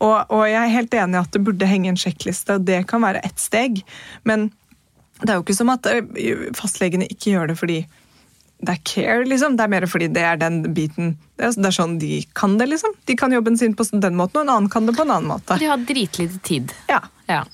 [0.00, 2.82] Og, og jeg er helt enig i at det burde henge en sjekkliste, og det
[2.88, 3.82] kan være ett steg.
[4.28, 4.50] Men
[5.20, 5.88] det er jo ikke som at
[6.56, 7.78] fastlegene ikke gjør det fordi
[8.64, 9.56] det er care, liksom.
[9.58, 12.70] Det er mer fordi det er den biten Det er, det sånn de kan det,
[12.70, 12.94] liksom.
[13.04, 15.28] De kan jobben sin på den måten, og en annen kan det på en annen
[15.34, 15.58] måte.
[15.60, 16.72] De har dritlite tid.
[16.88, 17.02] Ja.
[17.28, 17.44] Ja.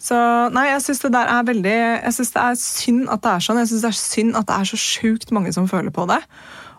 [0.00, 0.16] Så
[0.54, 3.44] nei, jeg syns det der er veldig Jeg synes det er synd at det er
[3.44, 3.60] sånn.
[3.60, 6.20] Jeg syns det er synd at det er så sjukt mange som føler på det.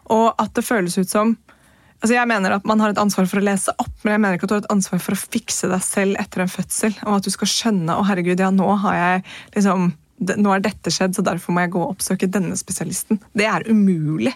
[0.10, 1.38] Og at det føles ut som
[2.02, 4.40] Altså jeg mener at Man har et ansvar for å lese opp, men jeg mener
[4.40, 6.96] ikke at du har et ansvar for å fikse deg selv etter en fødsel.
[7.06, 9.26] Og at du skal skjønne å herregud, ja, nå har jeg
[9.60, 13.22] liksom Nå har dette skjedd, så derfor må jeg gå og oppsøke denne spesialisten.
[13.34, 14.34] Det er umulig.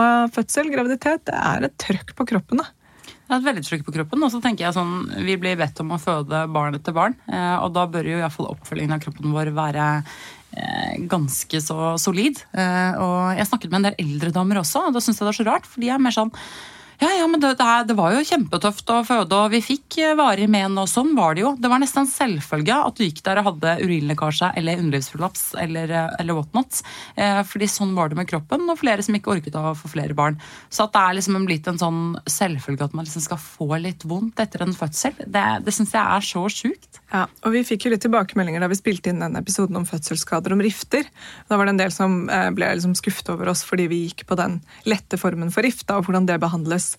[0.00, 2.62] Og fødsel, graviditet, det er et trøkk på kroppen.
[2.62, 2.70] da.
[3.30, 4.24] Det er et veldig trykk på kroppen.
[4.26, 7.56] Og så tenker jeg sånn, Vi blir bedt om å føde barn etter barn, eh,
[7.62, 9.86] og da bør jo i fall oppfølgingen av kroppen vår være
[10.56, 12.42] eh, ganske så solid.
[12.50, 15.34] Eh, og jeg snakket med en del eldre damer også, og da syns jeg det
[15.34, 15.66] er så rart.
[15.66, 16.34] for de er mer sånn
[17.00, 20.48] ja, ja, men det, det, var jo kjempetøft å føde, og vi fikk varer varig
[20.52, 21.54] men, og sånn var det jo.
[21.56, 25.88] Det var nesten en selvfølge at du gikk der og hadde urinlekkasje eller underlivsprolaps eller,
[25.88, 26.82] eh, eller whatnot.
[27.16, 30.16] Eh, fordi sånn var det med kroppen, og flere som ikke orket å få flere
[30.16, 30.36] barn.
[30.68, 34.04] Så at det er liksom blitt en sånn selvfølge at man liksom skal få litt
[34.04, 37.00] vondt etter en fødsel, det, det syns jeg er så sjukt.
[37.10, 40.52] Ja, og Vi fikk jo litt tilbakemeldinger da vi spilte inn den episoden om fødselsskader
[40.54, 41.08] om rifter.
[41.48, 44.26] Da var det en del som eh, ble liksom skuffet over oss fordi vi gikk
[44.28, 46.89] på den lette formen for rift og hvordan det behandles.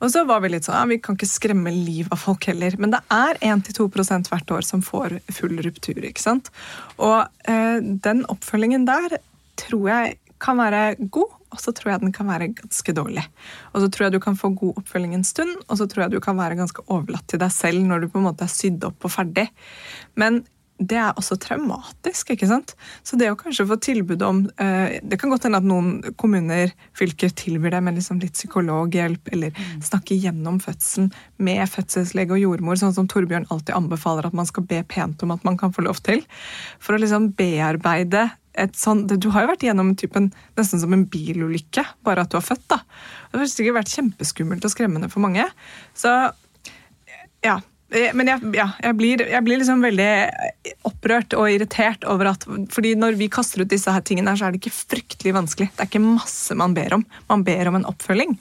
[0.00, 2.72] Og så var Vi litt sånn, ja, vi kan ikke skremme liv av folk heller,
[2.80, 6.00] men det er 1-2% hvert år som får full ruptur.
[6.00, 6.48] ikke sant?
[6.96, 9.18] Og eh, den oppfølgingen der
[9.60, 13.26] tror jeg kan være god, og så tror jeg den kan være ganske dårlig.
[13.74, 16.14] Og så tror jeg du kan få god oppfølging en stund, og så tror jeg
[16.14, 18.86] du kan være ganske overlatt til deg selv når du på en måte er sydd
[18.88, 19.50] opp og ferdig.
[20.16, 20.40] Men
[20.80, 22.72] det er også traumatisk, ikke sant?
[23.04, 26.72] Så det å kanskje få tilbud om eh, Det kan godt hende at noen kommuner,
[26.96, 31.10] fylker, tilbyr deg med liksom litt psykologhjelp, eller snakke gjennom fødselen
[31.44, 35.34] med fødselslege og jordmor, sånn som Torbjørn alltid anbefaler at man skal be pent om
[35.36, 36.24] at man kan få lov til.
[36.80, 41.06] For å liksom bearbeide et sånn, Du har jo vært gjennom typen, nesten som en
[41.08, 42.66] bilulykke, bare at du har født.
[42.72, 42.80] da.
[43.30, 45.44] Det har sikkert vært kjempeskummelt og skremmende for mange.
[45.94, 46.10] Så
[47.44, 47.60] ja.
[47.90, 50.10] Eh, Men jeg, ja, jeg, blir, jeg blir liksom veldig
[50.86, 54.48] opprørt og irritert over at fordi når vi kaster ut disse her tingene, her, så
[54.48, 55.70] er det ikke fryktelig vanskelig.
[55.74, 57.04] Det er ikke masse man ber om.
[57.30, 58.36] Man ber om en oppfølging.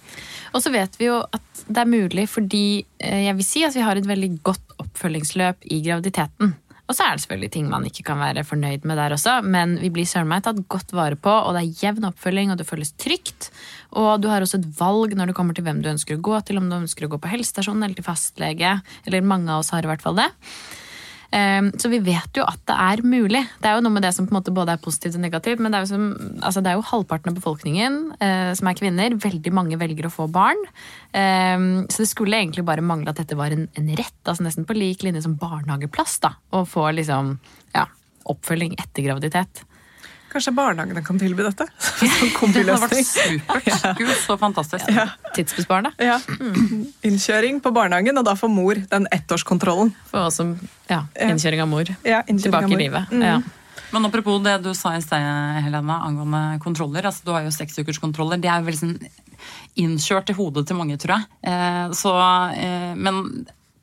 [0.53, 2.63] Og så vet vi jo at det er mulig fordi
[3.01, 6.55] eh, jeg vil si at vi har et veldig godt oppfølgingsløp i graviditeten.
[6.89, 9.75] Og så er det selvfølgelig ting man ikke kan være fornøyd med der også, men
[9.77, 12.65] vi blir søren meg tatt godt vare på, og det er jevn oppfølging, og det
[12.65, 13.51] føles trygt.
[13.97, 16.41] Og du har også et valg når det kommer til hvem du ønsker å gå
[16.45, 18.75] til, om du ønsker å gå på helsestasjon eller til fastlege,
[19.05, 20.29] eller mange av oss har i hvert fall det.
[21.31, 23.43] Ehm, Så vi vet jo at det er mulig.
[23.61, 25.61] Det er jo noe med det som på en måte både er positivt og negativt.
[25.61, 26.07] Men det er jo, som,
[26.41, 29.17] altså det er jo halvparten av befolkningen eh, som er kvinner.
[29.21, 30.59] Veldig mange velger å få barn.
[31.13, 34.19] Ehm, så det skulle egentlig bare mangle at dette var en, en rett.
[34.25, 36.19] altså Nesten på lik linje som barnehageplass.
[36.25, 37.37] da, Å få liksom,
[37.77, 37.85] ja,
[38.29, 39.65] oppfølging etter graviditet.
[40.29, 41.65] Kanskje barnehagene kan tilby dette?
[41.99, 43.85] Sånn Det hadde vært supert.
[43.97, 44.89] Gud, så fantastisk.
[45.35, 45.93] Tidsbesparende.
[46.03, 46.19] Ja.
[47.07, 49.93] Innkjøring på barnehagen, og da får mor den ettårskontrollen.
[50.11, 50.51] For også,
[50.91, 51.89] ja, innkjøring av mor.
[52.05, 53.15] Ja, innkjøring av Tilbake i livet.
[53.15, 53.25] Mm.
[53.25, 53.39] Ja.
[53.89, 55.23] Men apropos det du sa i sted,
[55.65, 57.09] Helena, angående kontroller.
[57.09, 58.37] altså Du har jo seksukerskontroller.
[58.37, 58.97] Det er jo veldig sånn
[59.79, 61.29] innkjørt i hodet til mange, tror jeg.
[61.49, 62.13] Eh, så,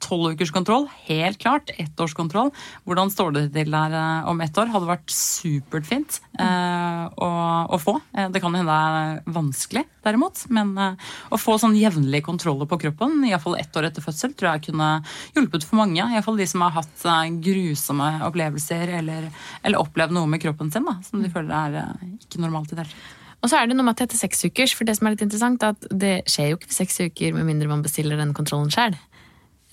[0.06, 1.70] eh, men tolvukerskontroll, helt klart.
[1.78, 2.52] Ettårskontroll.
[2.86, 4.70] Hvordan står det til der eh, om ett år?
[4.72, 7.30] Hadde vært supert fint eh, å,
[7.68, 7.98] å få.
[8.16, 10.46] Eh, det kan hende det er vanskelig, derimot.
[10.50, 10.96] Men eh,
[11.30, 14.90] å få sånn jevnlige kontroller på kroppen, iallfall ett år etter fødsel, tror jeg kunne
[15.36, 16.02] hjulpet for mange.
[16.02, 19.30] Iallfall de som har hatt eh, grusomme opplevelser eller,
[19.62, 22.86] eller opplevd noe med kroppen sin da, som de føler er ikke normalt i det
[22.86, 23.22] hele tatt.
[23.44, 25.14] Og så er det noe med at det heter seks ukers, for det som er
[25.14, 28.32] litt interessant, er at det skjer jo ikke seks uker med mindre man bestiller den
[28.34, 28.96] kontrollen sjøl.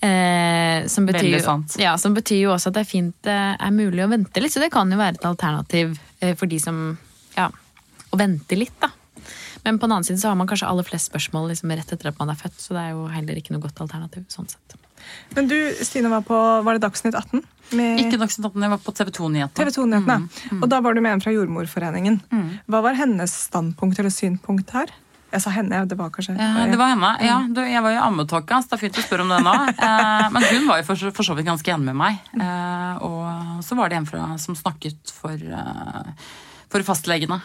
[0.04, 1.40] Eh, som, betyr
[1.78, 4.52] ja, som betyr jo også at det er fint eh, er mulig å vente litt.
[4.52, 6.80] Så det kan jo være et alternativ eh, for de som
[7.38, 8.90] ja, å vente litt, da.
[9.64, 12.10] Men på den annen side så har man kanskje aller flest spørsmål liksom, rett etter
[12.10, 14.26] at man er født, så det er jo heller ikke noe godt alternativ.
[14.28, 14.76] sånn sett.
[15.36, 17.40] Men du, Stine, var på var det Dagsnytt 18?
[17.78, 19.56] Med Ikke Dagsnytt 18, jeg var på TV 2-nyhetene.
[19.56, 20.60] TV 2-nyhetene.
[20.60, 22.20] Og da var du med en fra Jordmorforeningen.
[22.68, 24.92] Hva var hennes standpunkt eller synpunkt her?
[25.34, 27.10] Jeg sa henne, ja, det var kanskje Eh, Det var henne.
[27.26, 29.54] Ja, du, jeg var jo ammetåka, så det er fint å spørre om det nå.
[29.84, 32.22] Eh, men hun var jo for, for så vidt ganske enig med meg.
[32.38, 36.12] Eh, og så var det en fra, som snakket for, eh,
[36.72, 37.36] for fastlegene.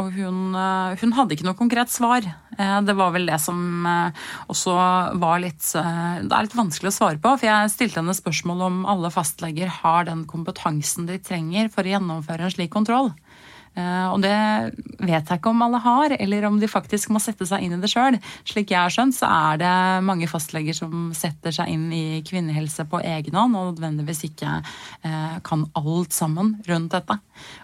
[0.00, 0.54] Og hun,
[0.98, 2.24] hun hadde ikke noe konkret svar.
[2.58, 3.86] Det var vel det som
[4.50, 4.72] også
[5.22, 7.36] var litt Det er litt vanskelig å svare på.
[7.38, 11.92] For jeg stilte henne spørsmål om alle fastleger har den kompetansen de trenger for å
[11.94, 13.12] gjennomføre en slik kontroll.
[13.78, 14.34] Eh, Og det
[14.98, 17.80] vet jeg ikke om alle har, eller om de faktisk må sette seg inn i
[17.80, 18.18] det sjøl.
[18.48, 19.74] Slik jeg har skjønt, så er det
[20.06, 25.38] mange fastleger som setter seg inn i kvinnehelse på egen hånd, og nødvendigvis ikke eh,
[25.46, 27.18] kan alt sammen rundt dette.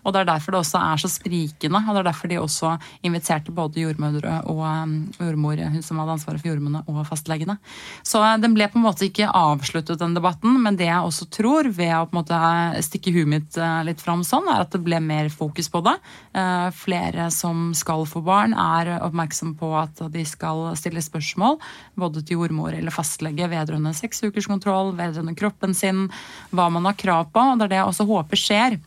[0.05, 2.75] Og det er derfor det også er så sprikende, og det er derfor de også
[3.07, 7.59] inviterte både jordmødre og um, jordmor, hun som hadde ansvaret for jordmødrene, og fastlegene.
[8.07, 11.29] Så eh, den ble på en måte ikke avsluttet, den debatten, men det jeg også
[11.35, 14.75] tror, ved å på en måte stikke huet mitt eh, litt fram sånn, er at
[14.75, 15.97] det ble mer fokus på det.
[16.35, 21.61] Eh, Flere som skal få barn, er oppmerksom på at de skal stille spørsmål
[21.99, 26.09] både til jordmor eller fastlege vedrørende seksukerskontroll, vedrørende kroppen sin,
[26.51, 27.41] hva man har krav på.
[27.53, 28.79] og Det er det jeg også håper skjer.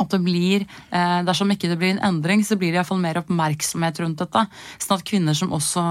[0.00, 3.00] At det blir, eh, Dersom ikke det blir en endring, så blir det i fall
[3.02, 4.46] mer oppmerksomhet rundt dette.
[4.80, 5.82] Sånn at kvinner som også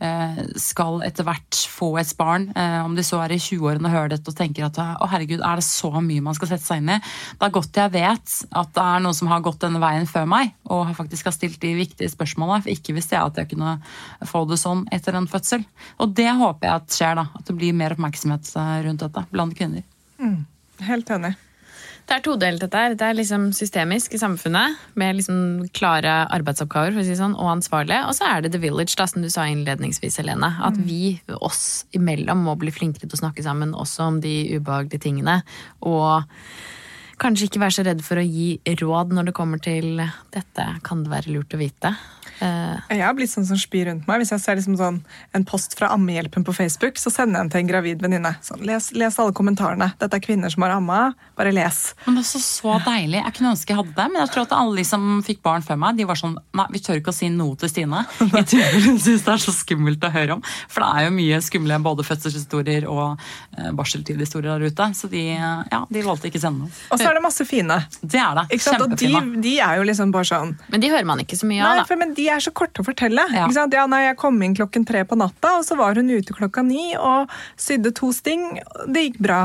[0.00, 3.94] eh, skal etter hvert få et barn, eh, om de så er i 20-årene og
[3.94, 6.82] hører dette og tenker at å herregud, er det så mye man skal sette seg
[6.82, 6.98] inn i?
[7.38, 10.28] Det er godt jeg vet at det er noen som har gått denne veien før
[10.30, 12.64] meg, og faktisk har stilt de viktige spørsmålene.
[12.64, 13.78] For ikke visste jeg at jeg kunne
[14.26, 15.66] få det sånn etter en fødsel.
[16.02, 17.28] Og det håper jeg at skjer, da.
[17.38, 19.86] At det blir mer oppmerksomhet eh, rundt dette blant kvinner.
[20.88, 21.36] Helt enig.
[22.08, 22.94] Det er todelt, dette her.
[22.96, 27.50] Det er liksom systemisk i samfunnet, med liksom klare arbeidsoppgaver for å si sånn, og
[27.52, 28.06] ansvarlige.
[28.08, 30.54] Og så er det the village, da, som du sa innledningsvis, Helene.
[30.64, 35.04] At vi, oss imellom, må bli flinkere til å snakke sammen også om de ubehagelige
[35.04, 35.42] tingene.
[35.84, 36.24] Og
[37.20, 40.00] kanskje ikke være så redd for å gi råd når det kommer til
[40.32, 41.92] dette kan det være lurt å vite.
[42.40, 44.20] Eh, Jeg har blitt sånn som spyr rundt meg.
[44.22, 45.00] Hvis jeg ser liksom sånn
[45.34, 48.34] en post fra Ammehjelpen på Facebook, så sender jeg den til en gravid venninne.
[48.44, 49.90] Sånn, les, les alle kommentarene.
[50.00, 51.00] Dette er kvinner som har amma.
[51.38, 51.80] Bare les.
[52.06, 53.20] Men det er så, så deilig.
[53.24, 54.06] Jeg kunne ønske jeg hadde det.
[54.12, 56.66] Men jeg tror at alle de som fikk barn før meg, de var sånn Nei,
[56.74, 58.04] vi tør ikke å si noe til Stine.
[58.38, 60.42] Jeg tror hun syns det er så skummelt å høre om.
[60.70, 63.18] For det er jo mye skumle både fødselshistorier og
[63.58, 64.88] eh, barseltidhistorier der ute.
[64.98, 66.72] Så de, ja, de valgte ikke å sende noe.
[66.90, 67.78] Og så er det masse fine.
[68.02, 68.46] Det er det.
[68.58, 68.76] Ikke?
[68.84, 69.12] Og de,
[69.44, 71.78] de er jo liksom bare sånn men de hører man ikke så mye Nei, av,
[71.82, 71.86] da.
[72.28, 73.24] De er så korte å fortelle.
[73.32, 73.48] Ja.
[73.48, 76.64] Ja, nei, jeg kom inn klokken tre på natta, og så var hun ute klokka
[76.66, 78.60] ni og sydde to sting.
[78.86, 79.42] Det gikk bra.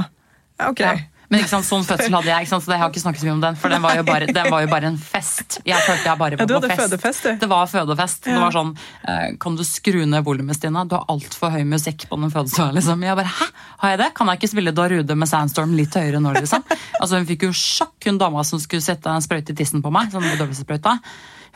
[0.67, 0.83] Ok.
[0.83, 0.93] Ja.
[1.33, 3.55] Men sant, sånn fødsel hadde jeg, så jeg har ikke snakket så mye om den.
[3.57, 5.55] For den var jo bare, den var jo bare en fest.
[5.65, 6.81] Jeg følte jeg bare Ja, på fest.
[6.83, 7.31] fødefest, du.
[7.41, 8.27] Det var fødefest.
[8.27, 8.73] Det var sånn
[9.09, 10.83] eh, Kan du skru ned volumet, Stina?
[10.85, 13.01] Du har altfor høy musikk på den fødselen Liksom.
[13.07, 13.47] Jeg bare Hæ?
[13.81, 14.09] Har jeg det?
[14.19, 16.67] Kan jeg ikke spille Darude med Sandstorm litt høyere nå, liksom?
[16.99, 19.89] Altså, hun fikk jo sjokk, hun dama som skulle sette en sprøyte i tissen på
[19.95, 20.13] meg.
[20.13, 20.29] Sånn.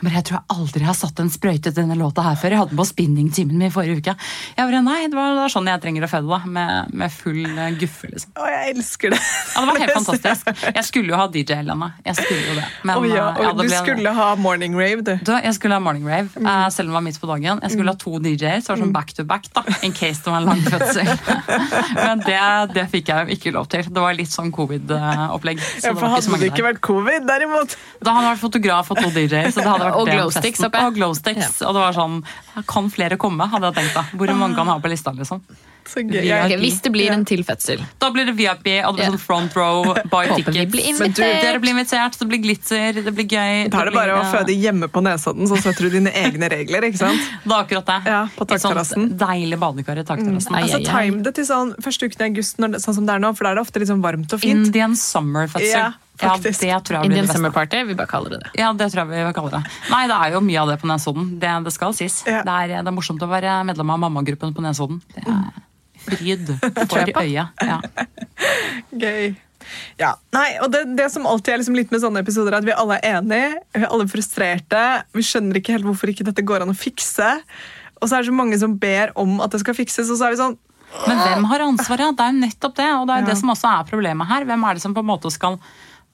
[0.04, 2.54] Men jeg tror jeg aldri har satt en sprøyte til denne låta her før.
[2.54, 4.14] Jeg hadde den på spinningtimen min forrige uke.
[4.54, 6.38] Jeg bare, nei, det var, sånn jeg trenger å føde, da.
[6.58, 8.34] Med, med full eh, guffe, liksom.
[8.38, 9.18] Å, jeg elsker det.
[9.18, 10.52] Ja, det var helt fantastisk.
[10.78, 11.90] Jeg skulle jo ha DJ-Helena.
[12.06, 12.66] Jeg skulle jo det.
[12.84, 13.66] Men, oh, ja, eh, ja, og ble...
[13.66, 15.12] du skulle ha morning rave, du.
[15.18, 17.64] du, jeg skulle ha morning rave, eh, selv om det var midt på dagen.
[17.66, 20.22] Jeg skulle ha to DJ-er, så det var sånn back to back, da, in case
[20.22, 21.10] det var en lang fødsel.
[22.06, 22.38] Men det,
[22.76, 23.90] det fikk jeg jo ikke lov til.
[23.90, 25.62] Det var litt sånn covid-opplegg.
[25.82, 29.10] Ja, for hadde det ikke vært covid, derimot Da hadde det vært fotograf og to
[29.10, 29.50] DJ-er.
[29.50, 30.84] så det hadde vært Og glowsticks glow sticks oppi.
[30.84, 31.60] Og glowsticks.
[31.60, 31.68] Ja.
[31.68, 32.20] Og det var sånn
[32.68, 34.04] Kan flere komme, hadde jeg tenkt da.
[34.12, 35.42] Hvor mange kan ha på lista, liksom.
[35.88, 36.20] Så gøy.
[36.28, 37.80] Er- hvis det blir en til fødsel.
[38.02, 40.70] Da blir det VIP, Alle blir sånn front row, buy tickets.
[40.72, 41.22] blir Men du.
[41.22, 43.68] Dere blir invitert, det blir glitter, det blir gøy.
[43.72, 46.50] Da er det bare blir, å føde hjemme på Nesodden, så setter du dine egne
[46.52, 46.88] regler.
[46.90, 47.28] ikke sant?
[47.48, 47.98] Det er akkurat det.
[48.12, 49.06] Ja, på takterrassen.
[49.18, 50.52] deilig badekar i takterrassen.
[50.52, 50.58] Mm.
[50.62, 50.82] Altså.
[50.84, 53.48] Time det til sånn første uken i august, når sånn som det er nå, for
[53.48, 54.66] da er det ofte sånn varmt og fint.
[54.68, 55.72] Indian summer-fødsel.
[55.72, 57.34] Ja, Ja, det tror jeg blir Indian det.
[57.36, 58.48] Summer Party, vi bare kaller det det.
[58.58, 59.60] Ja, det tror jeg vi kaller det.
[59.92, 61.28] Nei, det er jo mye av det på Nesodden.
[61.38, 62.16] Det, det skal sies.
[62.26, 62.40] Ja.
[62.42, 64.98] Det, er, det er morsomt å være medlem av mammagruppen på Nesodden.
[65.14, 65.46] Det er
[66.08, 66.54] fryd
[66.90, 67.48] for øya.
[67.62, 67.78] Ja.
[69.04, 69.34] Gøy.
[70.00, 72.68] Ja, nei, og det, det som alltid er liksom litt med sånne episoder, er at
[72.68, 76.44] vi alle er enige, vi er alle frustrerte, vi skjønner ikke helt hvorfor ikke dette
[76.46, 77.34] går an å fikse.
[77.98, 80.28] Og så er det så mange som ber om at det skal fikses, og så
[80.28, 80.56] er vi sånn
[81.04, 82.14] Men hvem har ansvaret?
[82.16, 82.86] Det er jo nettopp det.
[82.96, 83.30] Og det er jo Ja.
[83.34, 84.46] det som også er problemet her.
[84.48, 85.58] Hvem er det som på en måte skal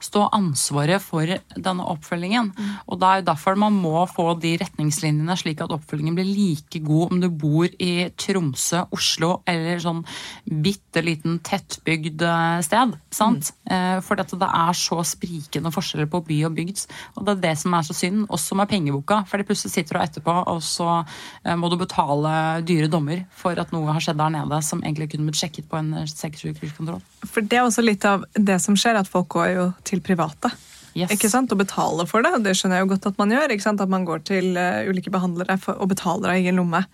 [0.05, 2.53] stå ansvaret for denne oppfølgingen?
[2.89, 6.83] Og det er jo derfor man må få de retningslinjene slik at oppfølgingen blir like
[6.85, 10.05] god om du bor i Tromsø, Oslo eller sånn
[10.45, 12.97] bitte liten tettbygd eh, sted.
[13.15, 13.53] sant?
[13.65, 14.03] Mm.
[14.05, 16.85] For dette, det er så sprikende forskjeller på by og bygd.
[17.17, 19.23] Og det er det som er så synd, også med pengeboka.
[19.29, 22.35] For plutselig sitter du etterpå, og så eh, må du betale
[22.67, 25.81] dyre dommer for at noe har skjedd der nede som egentlig kunne blitt sjekket på
[25.81, 27.03] en sexsykehuskontroll.
[27.25, 30.51] For det er også litt av det som skjer, at folk går jo til private.
[30.95, 31.11] Yes.
[31.11, 31.51] Ikke sant?
[31.51, 33.55] Og betale for det, det skjønner jeg jo godt at man gjør.
[33.55, 33.83] Ikke sant?
[33.83, 36.85] At man går til uh, ulike behandlere for, og betaler av egen lomme.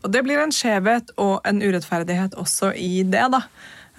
[0.00, 3.44] Og det blir en skjevhet og en urettferdighet også i det, da.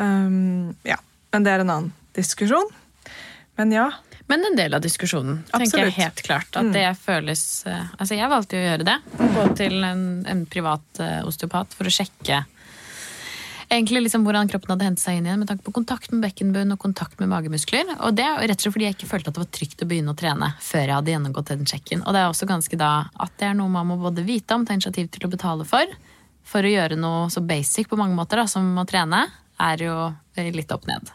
[0.02, 0.98] Um, ja.
[1.32, 2.74] Men det er en annen diskusjon.
[3.60, 3.92] Men ja.
[4.32, 5.42] Men en del av diskusjonen.
[5.44, 5.86] tenker Absolutt.
[5.86, 8.98] jeg helt klart at det føles eh, Altså, jeg valgte jo å gjøre det.
[9.20, 12.38] Gå til en, en privat eh, osteopat for å sjekke
[13.72, 16.76] egentlig liksom hvordan kroppen hadde hentet seg inn igjen med tanke på kontakt med bekkenbunn
[16.76, 17.94] og kontakt med magemuskler.
[18.04, 20.14] Og det rett og slett fordi jeg ikke følte at det var trygt å begynne
[20.14, 22.04] å trene før jeg hadde gjennomgått den sjekken.
[22.04, 22.92] Og det er også ganske da
[23.26, 25.96] at det er noe man må både vite om, ta initiativ til å betale for.
[26.52, 29.24] For å gjøre noe så basic på mange måter da, som å trene,
[29.62, 29.96] er jo
[30.42, 31.14] litt opp ned.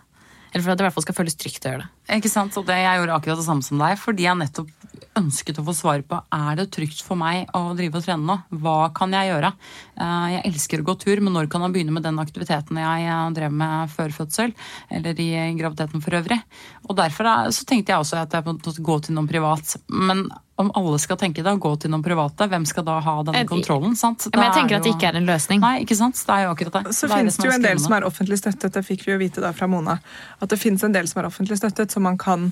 [0.52, 1.95] Eller for at det i hvert fall skal føles trygt å gjøre det.
[2.08, 2.54] Ikke sant?
[2.56, 4.70] Og det, jeg gjorde akkurat det samme som deg, fordi jeg nettopp
[5.16, 8.36] ønsket å få svar på er det trygt for meg å drive og trene nå.
[8.62, 9.50] Hva kan jeg gjøre?
[9.96, 13.08] Eh, Jeg elsker å gå tur, men når kan jeg begynne med den aktiviteten jeg
[13.08, 14.52] eh, drev med før fødsel?
[14.92, 16.40] Eller i graviditeten for øvrig?
[16.88, 19.76] Og derfor er- så tenkte jeg også at jeg måtte gå til noen privat.
[19.88, 23.40] Men om alle skal tenke det, gå til noen private, hvem skal da ha denne
[23.42, 23.96] Jeg- kontrollen?
[23.96, 24.28] sant?
[24.34, 25.60] Men jeg tenker at det ikke er en løsning.
[25.60, 26.14] Nei, ikke sant?
[26.16, 26.92] Det er jo akkurat det.
[26.96, 28.72] Så Det finnes det jo en del som er offentlig støttet.
[28.72, 29.98] Det fikk vi jo vite da fra Mona.
[30.40, 32.50] At det finnes en del som er offentlig støttet, som man kan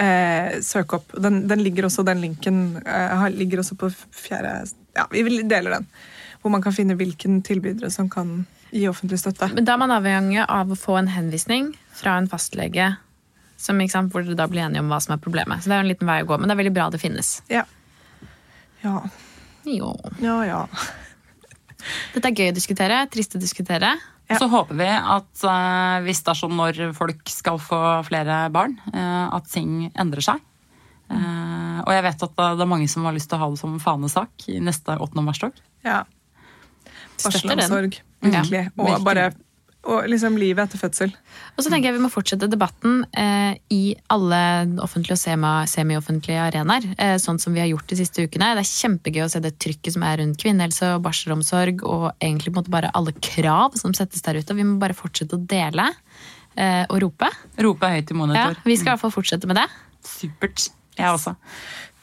[0.00, 1.12] eh, søke opp.
[1.20, 4.62] Den, den ligger også, den linken eh, ligger også på fjerde
[4.96, 5.88] Ja, vi deler den.
[6.40, 9.50] Hvor man kan finne hvilken tilbydere som kan gi offentlig støtte.
[9.54, 12.94] Men da er man avhengig av å få en henvisning fra en fastlege
[13.60, 15.62] som, sant, hvor dere da blir enige om hva som er problemet.
[15.62, 17.00] Så det er jo en liten vei å gå, men det er veldig bra det
[17.02, 17.30] finnes.
[17.52, 17.64] Ja.
[18.82, 19.00] Ja,
[19.66, 19.94] Jo.
[20.22, 20.36] ja.
[20.46, 20.60] ja.
[22.14, 23.94] Dette er gøy å diskutere, trist å diskutere.
[24.26, 24.40] Ja.
[24.40, 28.74] Så håper vi at uh, hvis det er sånn når folk skal få flere barn,
[28.90, 30.42] uh, at ting endrer seg.
[31.06, 33.60] Uh, og jeg vet at det er mange som har lyst til å ha det
[33.60, 35.22] som fanesak i neste 8.
[35.22, 35.64] mars-tog.
[35.86, 36.02] ja.
[37.16, 37.94] Barselomsorg.
[38.20, 38.62] Virkelig.
[38.66, 39.30] Ja, og bare
[39.86, 41.12] og liksom livet etter fødsel.
[41.56, 44.40] Og så tenker jeg vi må fortsette debatten eh, i alle
[44.82, 46.88] offentlige og semi- semi-offentlige arenaer.
[46.98, 48.50] Eh, sånn som vi har gjort de siste ukene.
[48.58, 52.52] Det er kjempegøy å se det trykket som er rundt kvinnehelse og barselomsorg, og egentlig
[52.52, 54.56] på en måte bare alle krav som settes der ute.
[54.58, 55.88] Vi må bare fortsette å dele
[56.56, 57.30] eh, og rope.
[57.62, 58.58] Rope høyt i Ja, monitor.
[58.66, 59.68] vi skal i hvert fall fortsette med det.
[60.06, 60.68] Supert.
[60.96, 61.34] Jeg også.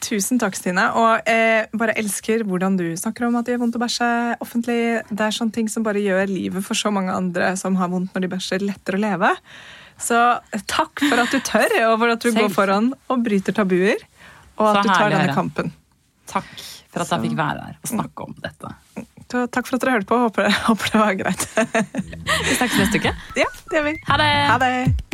[0.04, 0.84] Tusen takk, Stine.
[1.00, 4.08] Og eh, bare elsker hvordan du snakker om at det gjør vondt å bæsje
[4.44, 4.80] offentlig.
[5.08, 8.12] Det er sånne ting som bare gjør livet for så mange andre som har vondt
[8.14, 9.30] når de bæsjer, lettere å leve.
[10.04, 10.18] Så
[10.52, 12.42] eh, takk for at du tør, og for at du Selv.
[12.42, 14.04] går foran og bryter tabuer.
[14.60, 15.72] Og at du tar denne kampen.
[16.30, 16.52] Takk
[16.94, 18.76] for at jeg fikk være her og snakke om dette.
[19.32, 20.20] Så takk for at dere hørte på.
[20.26, 21.48] Håper, håper det var greit.
[21.56, 23.16] Vi snakkes neste uke.
[23.40, 23.98] ja, det gjør vi.
[24.12, 24.30] Ha det!
[24.52, 25.13] Ha det.